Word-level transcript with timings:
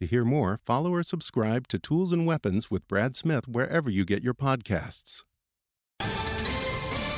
To 0.00 0.06
hear 0.06 0.24
more, 0.24 0.60
follow 0.64 0.94
or 0.94 1.02
subscribe 1.02 1.66
to 1.68 1.78
Tools 1.78 2.12
and 2.12 2.24
Weapons 2.24 2.70
with 2.70 2.86
Brad 2.86 3.16
Smith 3.16 3.48
wherever 3.48 3.90
you 3.90 4.04
get 4.04 4.22
your 4.22 4.32
podcasts. 4.34 5.24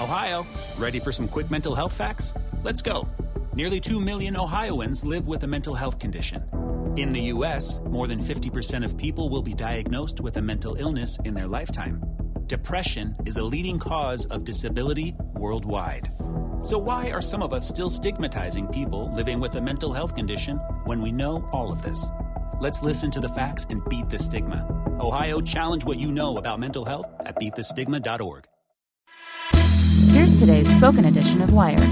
Ohio, 0.00 0.46
ready 0.78 0.98
for 0.98 1.12
some 1.12 1.28
quick 1.28 1.50
mental 1.50 1.74
health 1.74 1.92
facts? 1.92 2.32
Let's 2.64 2.80
go. 2.80 3.06
Nearly 3.52 3.78
2 3.78 4.00
million 4.00 4.38
Ohioans 4.38 5.04
live 5.04 5.26
with 5.26 5.44
a 5.44 5.46
mental 5.46 5.74
health 5.74 5.98
condition. 5.98 6.48
In 6.96 7.12
the 7.12 7.20
U.S., 7.34 7.78
more 7.90 8.06
than 8.06 8.24
50% 8.24 8.86
of 8.86 8.96
people 8.96 9.28
will 9.28 9.42
be 9.42 9.52
diagnosed 9.52 10.22
with 10.22 10.38
a 10.38 10.42
mental 10.42 10.74
illness 10.76 11.18
in 11.26 11.34
their 11.34 11.46
lifetime. 11.46 12.02
Depression 12.46 13.14
is 13.26 13.36
a 13.36 13.44
leading 13.44 13.78
cause 13.78 14.24
of 14.26 14.44
disability 14.44 15.14
worldwide. 15.34 16.10
So, 16.62 16.78
why 16.78 17.10
are 17.10 17.20
some 17.20 17.42
of 17.42 17.52
us 17.52 17.68
still 17.68 17.90
stigmatizing 17.90 18.68
people 18.68 19.12
living 19.14 19.40
with 19.40 19.56
a 19.56 19.60
mental 19.60 19.92
health 19.92 20.14
condition 20.14 20.56
when 20.86 21.02
we 21.02 21.12
know 21.12 21.46
all 21.52 21.70
of 21.70 21.82
this? 21.82 22.06
Let's 22.62 22.80
listen 22.80 23.10
to 23.10 23.18
the 23.18 23.28
facts 23.28 23.66
and 23.70 23.84
beat 23.88 24.08
the 24.08 24.20
stigma. 24.20 24.64
Ohio, 25.00 25.40
challenge 25.40 25.84
what 25.84 25.98
you 25.98 26.12
know 26.12 26.36
about 26.36 26.60
mental 26.60 26.84
health 26.84 27.06
at 27.26 27.34
beatthestigma.org. 27.34 28.46
Here's 30.10 30.32
today's 30.32 30.72
spoken 30.72 31.06
edition 31.06 31.42
of 31.42 31.52
Wired. 31.52 31.90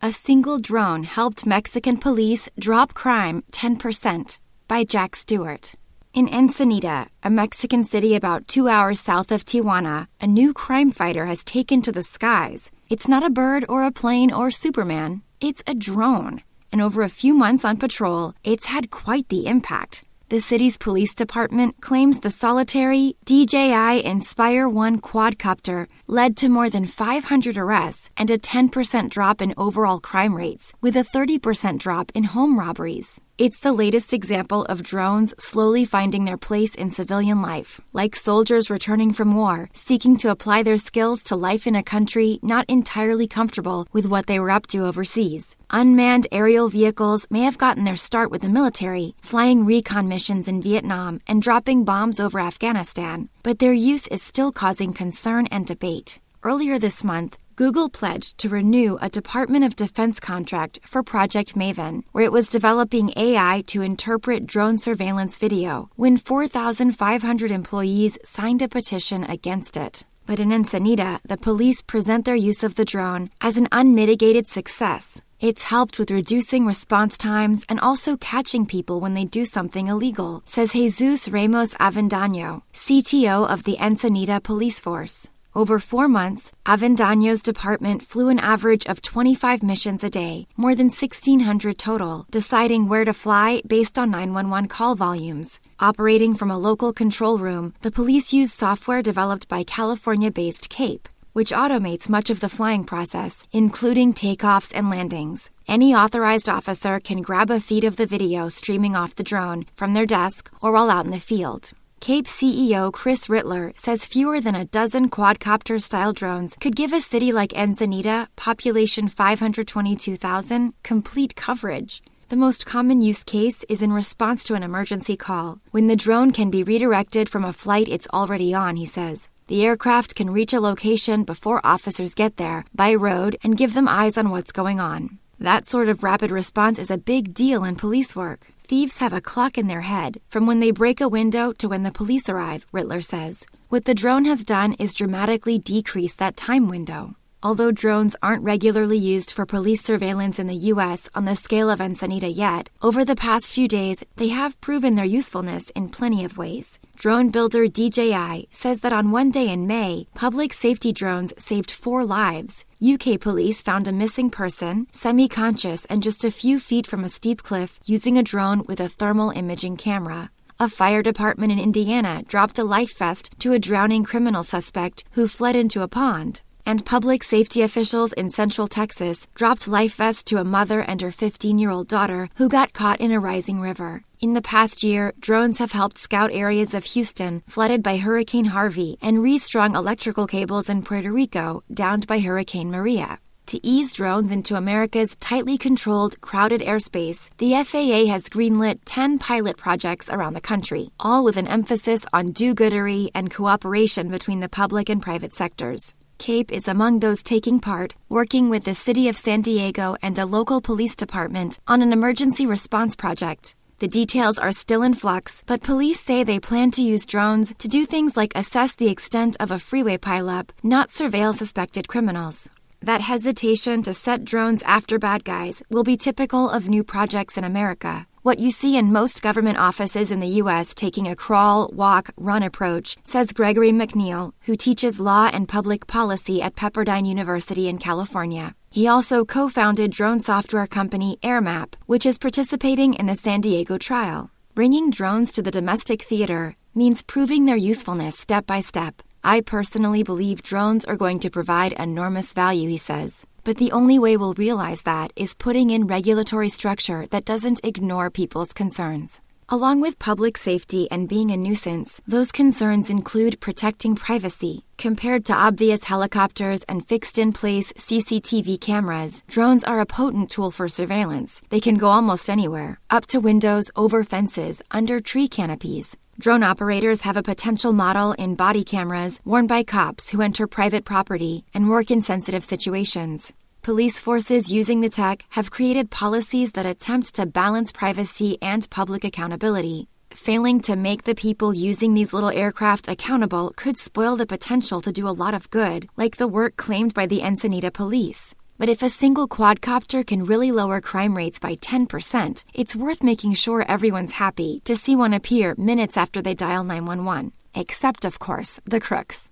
A 0.00 0.12
single 0.12 0.60
drone 0.60 1.02
helped 1.02 1.46
Mexican 1.46 1.96
police 1.96 2.48
drop 2.60 2.94
crime 2.94 3.42
10% 3.50 4.38
by 4.68 4.84
Jack 4.84 5.16
Stewart. 5.16 5.74
In 6.14 6.28
Ensenada, 6.28 7.08
a 7.24 7.28
Mexican 7.28 7.82
city 7.82 8.14
about 8.14 8.46
two 8.46 8.68
hours 8.68 9.00
south 9.00 9.32
of 9.32 9.44
Tijuana, 9.44 10.06
a 10.20 10.28
new 10.28 10.54
crime 10.54 10.92
fighter 10.92 11.26
has 11.26 11.42
taken 11.42 11.82
to 11.82 11.90
the 11.90 12.04
skies. 12.04 12.70
It's 12.88 13.08
not 13.08 13.24
a 13.24 13.30
bird 13.30 13.64
or 13.68 13.82
a 13.82 13.90
plane 13.90 14.32
or 14.32 14.52
Superman, 14.52 15.22
it's 15.40 15.64
a 15.66 15.74
drone. 15.74 16.42
And 16.72 16.82
over 16.82 17.02
a 17.02 17.08
few 17.08 17.34
months 17.34 17.64
on 17.64 17.76
patrol, 17.76 18.34
it's 18.44 18.66
had 18.66 18.90
quite 18.90 19.28
the 19.28 19.46
impact. 19.46 20.04
The 20.28 20.40
city's 20.40 20.76
police 20.76 21.14
department 21.14 21.80
claims 21.80 22.20
the 22.20 22.30
solitary 22.30 23.16
DJI 23.24 24.04
Inspire 24.04 24.68
1 24.68 25.00
quadcopter 25.00 25.86
led 26.08 26.36
to 26.38 26.48
more 26.48 26.70
than 26.70 26.86
500 26.86 27.56
arrests 27.58 28.10
and 28.16 28.30
a 28.30 28.38
10% 28.38 29.10
drop 29.10 29.42
in 29.42 29.54
overall 29.56 30.00
crime 30.00 30.34
rates, 30.34 30.72
with 30.80 30.96
a 30.96 31.04
30% 31.04 31.78
drop 31.78 32.10
in 32.14 32.24
home 32.24 32.58
robberies. 32.58 33.20
It's 33.38 33.60
the 33.60 33.72
latest 33.72 34.12
example 34.12 34.64
of 34.64 34.82
drones 34.82 35.32
slowly 35.38 35.84
finding 35.84 36.24
their 36.24 36.36
place 36.36 36.74
in 36.74 36.90
civilian 36.90 37.40
life, 37.40 37.80
like 37.92 38.16
soldiers 38.16 38.68
returning 38.68 39.12
from 39.12 39.36
war, 39.36 39.70
seeking 39.74 40.16
to 40.16 40.30
apply 40.30 40.64
their 40.64 40.76
skills 40.76 41.22
to 41.24 41.36
life 41.36 41.64
in 41.64 41.76
a 41.76 41.84
country 41.84 42.40
not 42.42 42.64
entirely 42.68 43.28
comfortable 43.28 43.86
with 43.92 44.06
what 44.06 44.26
they 44.26 44.40
were 44.40 44.50
up 44.50 44.66
to 44.68 44.84
overseas. 44.84 45.54
Unmanned 45.70 46.26
aerial 46.32 46.68
vehicles 46.68 47.28
may 47.30 47.42
have 47.42 47.58
gotten 47.58 47.84
their 47.84 47.94
start 47.94 48.32
with 48.32 48.40
the 48.42 48.48
military, 48.48 49.14
flying 49.22 49.64
recon 49.64 50.08
missions 50.08 50.48
in 50.48 50.60
Vietnam 50.60 51.20
and 51.28 51.40
dropping 51.40 51.84
bombs 51.84 52.18
over 52.18 52.40
Afghanistan, 52.40 53.28
but 53.42 53.58
their 53.58 53.72
use 53.72 54.06
is 54.08 54.22
still 54.22 54.52
causing 54.52 54.92
concern 54.92 55.46
and 55.50 55.66
debate. 55.66 56.20
Earlier 56.42 56.78
this 56.78 57.02
month, 57.02 57.38
Google 57.56 57.88
pledged 57.88 58.38
to 58.38 58.48
renew 58.48 58.98
a 59.00 59.08
Department 59.08 59.64
of 59.64 59.74
Defense 59.74 60.20
contract 60.20 60.78
for 60.84 61.02
Project 61.02 61.56
Maven, 61.56 62.04
where 62.12 62.22
it 62.24 62.30
was 62.30 62.48
developing 62.48 63.12
AI 63.16 63.64
to 63.66 63.82
interpret 63.82 64.46
drone 64.46 64.78
surveillance 64.78 65.36
video, 65.36 65.90
when 65.96 66.16
4,500 66.16 67.50
employees 67.50 68.16
signed 68.24 68.62
a 68.62 68.68
petition 68.68 69.24
against 69.24 69.76
it. 69.76 70.04
But 70.24 70.38
in 70.38 70.52
Ensenada, 70.52 71.20
the 71.26 71.36
police 71.36 71.82
present 71.82 72.26
their 72.26 72.36
use 72.36 72.62
of 72.62 72.76
the 72.76 72.84
drone 72.84 73.30
as 73.40 73.56
an 73.56 73.66
unmitigated 73.72 74.46
success. 74.46 75.20
It's 75.40 75.62
helped 75.62 76.00
with 76.00 76.10
reducing 76.10 76.66
response 76.66 77.16
times 77.16 77.64
and 77.68 77.78
also 77.78 78.16
catching 78.16 78.66
people 78.66 78.98
when 78.98 79.14
they 79.14 79.24
do 79.24 79.44
something 79.44 79.86
illegal, 79.86 80.42
says 80.46 80.72
Jesus 80.72 81.28
Ramos 81.28 81.74
Avendaño, 81.74 82.62
CTO 82.74 83.48
of 83.48 83.62
the 83.62 83.78
Ensenada 83.78 84.40
Police 84.40 84.80
Force. 84.80 85.28
Over 85.54 85.78
four 85.78 86.08
months, 86.08 86.50
Avendaño's 86.66 87.40
department 87.40 88.02
flew 88.02 88.30
an 88.30 88.40
average 88.40 88.84
of 88.86 89.00
25 89.00 89.62
missions 89.62 90.02
a 90.02 90.10
day, 90.10 90.48
more 90.56 90.74
than 90.74 90.86
1,600 90.86 91.78
total, 91.78 92.26
deciding 92.32 92.88
where 92.88 93.04
to 93.04 93.12
fly 93.12 93.62
based 93.64 93.96
on 93.96 94.10
911 94.10 94.68
call 94.68 94.96
volumes. 94.96 95.60
Operating 95.78 96.34
from 96.34 96.50
a 96.50 96.58
local 96.58 96.92
control 96.92 97.38
room, 97.38 97.74
the 97.82 97.92
police 97.92 98.32
used 98.32 98.58
software 98.58 99.02
developed 99.02 99.46
by 99.46 99.62
California 99.62 100.32
based 100.32 100.68
CAPE, 100.68 101.08
which 101.38 101.52
automates 101.52 102.08
much 102.08 102.30
of 102.30 102.40
the 102.40 102.48
flying 102.48 102.82
process, 102.82 103.46
including 103.52 104.12
takeoffs 104.12 104.72
and 104.74 104.90
landings. 104.90 105.52
Any 105.68 105.94
authorized 105.94 106.48
officer 106.48 106.98
can 106.98 107.22
grab 107.22 107.48
a 107.48 107.60
feed 107.60 107.84
of 107.84 107.94
the 107.94 108.06
video 108.06 108.48
streaming 108.48 108.96
off 108.96 109.14
the 109.14 109.22
drone 109.22 109.64
from 109.76 109.94
their 109.94 110.04
desk 110.04 110.50
or 110.60 110.72
while 110.72 110.90
out 110.90 111.04
in 111.04 111.12
the 111.12 111.20
field. 111.20 111.70
CAPE 112.00 112.26
CEO 112.26 112.92
Chris 112.92 113.28
Rittler 113.28 113.72
says 113.78 114.04
fewer 114.04 114.40
than 114.40 114.56
a 114.56 114.64
dozen 114.64 115.08
quadcopter 115.08 115.80
style 115.80 116.12
drones 116.12 116.56
could 116.60 116.74
give 116.74 116.92
a 116.92 117.00
city 117.00 117.30
like 117.30 117.54
Ensenada, 117.54 118.28
population 118.34 119.06
522,000, 119.06 120.72
complete 120.82 121.36
coverage. 121.36 122.02
The 122.30 122.36
most 122.36 122.66
common 122.66 123.00
use 123.00 123.22
case 123.22 123.64
is 123.68 123.80
in 123.80 123.92
response 123.92 124.42
to 124.44 124.54
an 124.54 124.64
emergency 124.64 125.16
call, 125.16 125.60
when 125.70 125.86
the 125.86 126.02
drone 126.04 126.32
can 126.32 126.50
be 126.50 126.64
redirected 126.64 127.28
from 127.28 127.44
a 127.44 127.52
flight 127.52 127.86
it's 127.88 128.08
already 128.12 128.52
on, 128.52 128.74
he 128.74 128.86
says. 128.86 129.28
The 129.48 129.64
aircraft 129.64 130.14
can 130.14 130.28
reach 130.28 130.52
a 130.52 130.60
location 130.60 131.24
before 131.24 131.64
officers 131.64 132.14
get 132.14 132.36
there 132.36 132.66
by 132.74 132.92
road 132.92 133.38
and 133.42 133.56
give 133.56 133.72
them 133.72 133.88
eyes 133.88 134.18
on 134.18 134.28
what's 134.28 134.52
going 134.52 134.78
on. 134.78 135.18
That 135.40 135.64
sort 135.64 135.88
of 135.88 136.02
rapid 136.02 136.30
response 136.30 136.78
is 136.78 136.90
a 136.90 136.98
big 136.98 137.32
deal 137.32 137.64
in 137.64 137.76
police 137.76 138.14
work. 138.14 138.48
Thieves 138.64 138.98
have 138.98 139.14
a 139.14 139.22
clock 139.22 139.56
in 139.56 139.66
their 139.66 139.80
head 139.80 140.20
from 140.28 140.44
when 140.44 140.60
they 140.60 140.70
break 140.70 141.00
a 141.00 141.08
window 141.08 141.54
to 141.54 141.68
when 141.70 141.82
the 141.82 141.90
police 141.90 142.28
arrive, 142.28 142.66
Rittler 142.74 143.02
says. 143.02 143.46
What 143.70 143.86
the 143.86 143.94
drone 143.94 144.26
has 144.26 144.44
done 144.44 144.74
is 144.74 144.92
dramatically 144.92 145.58
decrease 145.58 146.14
that 146.16 146.36
time 146.36 146.68
window. 146.68 147.16
Although 147.40 147.70
drones 147.70 148.16
aren't 148.20 148.42
regularly 148.42 148.98
used 148.98 149.30
for 149.30 149.46
police 149.46 149.80
surveillance 149.80 150.40
in 150.40 150.48
the 150.48 150.72
U.S. 150.72 151.08
on 151.14 151.24
the 151.24 151.36
scale 151.36 151.70
of 151.70 151.80
Ensenada 151.80 152.26
yet, 152.26 152.68
over 152.82 153.04
the 153.04 153.14
past 153.14 153.54
few 153.54 153.68
days 153.68 154.02
they 154.16 154.28
have 154.28 154.60
proven 154.60 154.96
their 154.96 155.04
usefulness 155.04 155.70
in 155.70 155.88
plenty 155.88 156.24
of 156.24 156.36
ways. 156.36 156.80
Drone 156.96 157.30
builder 157.30 157.68
DJI 157.68 158.48
says 158.50 158.80
that 158.80 158.92
on 158.92 159.12
one 159.12 159.30
day 159.30 159.50
in 159.50 159.68
May, 159.68 160.08
public 160.14 160.52
safety 160.52 160.92
drones 160.92 161.32
saved 161.38 161.70
four 161.70 162.04
lives. 162.04 162.64
UK 162.82 163.20
police 163.20 163.62
found 163.62 163.86
a 163.86 163.92
missing 163.92 164.30
person, 164.30 164.88
semi 164.90 165.28
conscious 165.28 165.84
and 165.84 166.02
just 166.02 166.24
a 166.24 166.32
few 166.32 166.58
feet 166.58 166.88
from 166.88 167.04
a 167.04 167.08
steep 167.08 167.44
cliff, 167.44 167.78
using 167.84 168.18
a 168.18 168.24
drone 168.24 168.64
with 168.66 168.80
a 168.80 168.88
thermal 168.88 169.30
imaging 169.30 169.76
camera. 169.76 170.32
A 170.58 170.68
fire 170.68 171.04
department 171.04 171.52
in 171.52 171.60
Indiana 171.60 172.24
dropped 172.26 172.58
a 172.58 172.64
life 172.64 172.98
vest 172.98 173.30
to 173.38 173.52
a 173.52 173.60
drowning 173.60 174.02
criminal 174.02 174.42
suspect 174.42 175.04
who 175.12 175.28
fled 175.28 175.54
into 175.54 175.82
a 175.82 175.88
pond 175.88 176.42
and 176.68 176.84
public 176.84 177.24
safety 177.24 177.62
officials 177.62 178.12
in 178.12 178.28
Central 178.28 178.68
Texas 178.68 179.26
dropped 179.34 179.66
life 179.66 179.94
vests 179.94 180.22
to 180.22 180.36
a 180.36 180.44
mother 180.44 180.80
and 180.80 181.00
her 181.00 181.10
15 181.10 181.58
year 181.58 181.70
old 181.70 181.88
daughter 181.88 182.28
who 182.36 182.46
got 182.46 182.74
caught 182.74 183.00
in 183.00 183.10
a 183.10 183.18
rising 183.18 183.58
river. 183.58 184.02
In 184.20 184.34
the 184.34 184.42
past 184.42 184.82
year, 184.82 185.14
drones 185.18 185.58
have 185.60 185.72
helped 185.72 185.96
scout 185.96 186.30
areas 186.30 186.74
of 186.74 186.84
Houston 186.84 187.42
flooded 187.48 187.82
by 187.82 187.96
Hurricane 187.96 188.50
Harvey 188.56 188.98
and 189.00 189.22
restrung 189.22 189.74
electrical 189.74 190.26
cables 190.26 190.68
in 190.68 190.82
Puerto 190.82 191.10
Rico 191.10 191.62
downed 191.72 192.06
by 192.06 192.18
Hurricane 192.20 192.70
Maria. 192.70 193.18
To 193.46 193.66
ease 193.66 193.94
drones 193.94 194.30
into 194.30 194.56
America's 194.56 195.16
tightly 195.16 195.56
controlled, 195.56 196.20
crowded 196.20 196.60
airspace, 196.60 197.30
the 197.38 197.52
FAA 197.64 198.12
has 198.12 198.28
greenlit 198.28 198.80
10 198.84 199.18
pilot 199.18 199.56
projects 199.56 200.10
around 200.10 200.34
the 200.34 200.48
country, 200.52 200.90
all 201.00 201.24
with 201.24 201.38
an 201.38 201.48
emphasis 201.48 202.04
on 202.12 202.32
do 202.32 202.54
goodery 202.54 203.08
and 203.14 203.32
cooperation 203.32 204.10
between 204.10 204.40
the 204.40 204.50
public 204.50 204.90
and 204.90 205.00
private 205.00 205.32
sectors. 205.32 205.94
CAPE 206.18 206.50
is 206.50 206.66
among 206.66 206.98
those 206.98 207.22
taking 207.22 207.60
part, 207.60 207.94
working 208.08 208.50
with 208.50 208.64
the 208.64 208.74
City 208.74 209.08
of 209.08 209.16
San 209.16 209.40
Diego 209.40 209.96
and 210.02 210.18
a 210.18 210.26
local 210.26 210.60
police 210.60 210.96
department 210.96 211.58
on 211.68 211.80
an 211.80 211.92
emergency 211.92 212.44
response 212.44 212.96
project. 212.96 213.54
The 213.78 213.86
details 213.86 214.36
are 214.36 214.50
still 214.50 214.82
in 214.82 214.94
flux, 214.94 215.44
but 215.46 215.62
police 215.62 216.00
say 216.00 216.24
they 216.24 216.40
plan 216.40 216.72
to 216.72 216.82
use 216.82 217.06
drones 217.06 217.54
to 217.58 217.68
do 217.68 217.86
things 217.86 218.16
like 218.16 218.32
assess 218.34 218.74
the 218.74 218.88
extent 218.88 219.36
of 219.38 219.52
a 219.52 219.60
freeway 219.60 219.96
pileup, 219.96 220.50
not 220.64 220.88
surveil 220.88 221.34
suspected 221.34 221.86
criminals. 221.86 222.48
That 222.82 223.02
hesitation 223.02 223.84
to 223.84 223.94
set 223.94 224.24
drones 224.24 224.64
after 224.64 224.98
bad 224.98 225.22
guys 225.24 225.62
will 225.70 225.84
be 225.84 225.96
typical 225.96 226.50
of 226.50 226.68
new 226.68 226.82
projects 226.82 227.38
in 227.38 227.44
America. 227.44 228.08
What 228.28 228.40
you 228.40 228.50
see 228.50 228.76
in 228.76 228.92
most 228.92 229.22
government 229.22 229.56
offices 229.56 230.10
in 230.10 230.20
the 230.20 230.36
U.S. 230.42 230.74
taking 230.74 231.08
a 231.08 231.16
crawl, 231.16 231.70
walk, 231.72 232.10
run 232.18 232.42
approach, 232.42 232.94
says 233.02 233.32
Gregory 233.32 233.72
McNeal, 233.72 234.32
who 234.42 234.54
teaches 234.54 235.00
law 235.00 235.30
and 235.32 235.48
public 235.48 235.86
policy 235.86 236.42
at 236.42 236.54
Pepperdine 236.54 237.06
University 237.06 237.68
in 237.68 237.78
California. 237.78 238.54
He 238.68 238.86
also 238.86 239.24
co 239.24 239.48
founded 239.48 239.92
drone 239.92 240.20
software 240.20 240.66
company 240.66 241.16
AirMap, 241.22 241.76
which 241.86 242.04
is 242.04 242.18
participating 242.18 242.92
in 242.92 243.06
the 243.06 243.14
San 243.14 243.40
Diego 243.40 243.78
trial. 243.78 244.30
Bringing 244.54 244.90
drones 244.90 245.32
to 245.32 245.40
the 245.40 245.56
domestic 245.58 246.02
theater 246.02 246.54
means 246.74 247.00
proving 247.00 247.46
their 247.46 247.56
usefulness 247.70 248.18
step 248.18 248.46
by 248.46 248.60
step. 248.60 249.02
I 249.24 249.40
personally 249.40 250.02
believe 250.02 250.42
drones 250.42 250.84
are 250.84 250.98
going 250.98 251.20
to 251.20 251.30
provide 251.30 251.72
enormous 251.72 252.34
value, 252.34 252.68
he 252.68 252.76
says. 252.76 253.24
But 253.44 253.56
the 253.56 253.72
only 253.72 253.98
way 253.98 254.16
we'll 254.16 254.34
realize 254.34 254.82
that 254.82 255.12
is 255.16 255.34
putting 255.34 255.70
in 255.70 255.86
regulatory 255.86 256.48
structure 256.48 257.06
that 257.08 257.24
doesn't 257.24 257.64
ignore 257.64 258.10
people's 258.10 258.52
concerns. 258.52 259.20
Along 259.50 259.80
with 259.80 259.98
public 259.98 260.36
safety 260.36 260.90
and 260.90 261.08
being 261.08 261.30
a 261.30 261.36
nuisance, 261.36 262.02
those 262.06 262.30
concerns 262.30 262.90
include 262.90 263.40
protecting 263.40 263.94
privacy. 263.94 264.64
Compared 264.76 265.24
to 265.24 265.32
obvious 265.32 265.84
helicopters 265.84 266.64
and 266.68 266.86
fixed 266.86 267.16
in 267.16 267.32
place 267.32 267.72
CCTV 267.72 268.60
cameras, 268.60 269.22
drones 269.26 269.64
are 269.64 269.80
a 269.80 269.86
potent 269.86 270.28
tool 270.28 270.50
for 270.50 270.68
surveillance. 270.68 271.40
They 271.48 271.60
can 271.60 271.76
go 271.76 271.88
almost 271.88 272.28
anywhere 272.28 272.78
up 272.90 273.06
to 273.06 273.20
windows, 273.20 273.70
over 273.74 274.04
fences, 274.04 274.60
under 274.70 275.00
tree 275.00 275.28
canopies. 275.28 275.96
Drone 276.20 276.42
operators 276.42 277.02
have 277.02 277.16
a 277.16 277.22
potential 277.22 277.72
model 277.72 278.10
in 278.14 278.34
body 278.34 278.64
cameras 278.64 279.20
worn 279.24 279.46
by 279.46 279.62
cops 279.62 280.10
who 280.10 280.20
enter 280.20 280.48
private 280.48 280.84
property 280.84 281.44
and 281.54 281.70
work 281.70 281.92
in 281.92 282.02
sensitive 282.02 282.42
situations. 282.42 283.32
Police 283.62 284.00
forces 284.00 284.50
using 284.50 284.80
the 284.80 284.88
tech 284.88 285.24
have 285.28 285.52
created 285.52 285.92
policies 285.92 286.52
that 286.52 286.66
attempt 286.66 287.14
to 287.14 287.24
balance 287.24 287.70
privacy 287.70 288.36
and 288.42 288.68
public 288.68 289.04
accountability. 289.04 289.86
Failing 290.10 290.58
to 290.62 290.74
make 290.74 291.04
the 291.04 291.14
people 291.14 291.54
using 291.54 291.94
these 291.94 292.12
little 292.12 292.30
aircraft 292.30 292.88
accountable 292.88 293.52
could 293.56 293.78
spoil 293.78 294.16
the 294.16 294.26
potential 294.26 294.80
to 294.80 294.90
do 294.90 295.06
a 295.06 295.14
lot 295.22 295.34
of 295.34 295.50
good, 295.50 295.88
like 295.96 296.16
the 296.16 296.26
work 296.26 296.56
claimed 296.56 296.94
by 296.94 297.06
the 297.06 297.22
Ensenada 297.22 297.70
police. 297.70 298.34
But 298.58 298.68
if 298.68 298.82
a 298.82 298.90
single 298.90 299.28
quadcopter 299.28 300.04
can 300.04 300.24
really 300.24 300.50
lower 300.50 300.80
crime 300.80 301.16
rates 301.16 301.38
by 301.38 301.54
10%, 301.54 302.42
it's 302.52 302.74
worth 302.74 303.04
making 303.04 303.34
sure 303.34 303.64
everyone's 303.68 304.12
happy 304.12 304.60
to 304.64 304.74
see 304.74 304.96
one 304.96 305.14
appear 305.14 305.54
minutes 305.56 305.96
after 305.96 306.20
they 306.20 306.34
dial 306.34 306.64
911. 306.64 307.32
Except, 307.54 308.04
of 308.04 308.18
course, 308.18 308.60
the 308.64 308.80
crooks. 308.80 309.30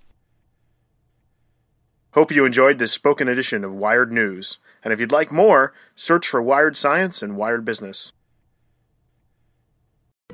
Hope 2.11 2.31
you 2.31 2.45
enjoyed 2.45 2.79
this 2.79 2.93
spoken 2.93 3.27
edition 3.27 3.65
of 3.65 3.73
Wired 3.73 4.13
News. 4.13 4.59
And 4.81 4.93
if 4.93 4.99
you'd 5.01 5.11
like 5.11 5.31
more, 5.31 5.73
search 5.95 6.25
for 6.27 6.41
Wired 6.41 6.77
Science 6.77 7.21
and 7.21 7.35
Wired 7.35 7.65
Business. 7.65 8.13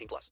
18 0.00 0.08
plus. 0.08 0.30